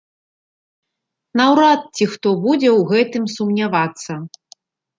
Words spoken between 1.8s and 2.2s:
ці